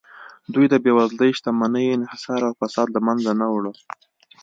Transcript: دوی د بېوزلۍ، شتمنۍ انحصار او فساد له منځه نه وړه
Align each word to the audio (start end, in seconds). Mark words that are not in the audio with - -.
دوی 0.53 0.65
د 0.69 0.75
بېوزلۍ، 0.83 1.31
شتمنۍ 1.37 1.85
انحصار 1.95 2.41
او 2.47 2.53
فساد 2.59 2.87
له 2.95 2.99
منځه 3.07 3.31
نه 3.41 3.47
وړه 3.53 3.73